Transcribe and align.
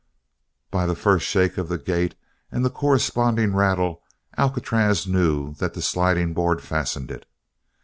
By 0.71 0.87
the 0.87 0.95
first 0.95 1.27
shake 1.27 1.59
of 1.59 1.69
the 1.69 1.77
gate 1.77 2.15
and 2.51 2.65
the 2.65 2.71
corresponding 2.71 3.53
rattle 3.55 4.01
Alcatraz 4.35 5.05
knew 5.05 5.53
that 5.59 5.75
the 5.75 5.81
sliding 5.83 6.33
board 6.33 6.59
fastened 6.63 7.11
it. 7.11 7.27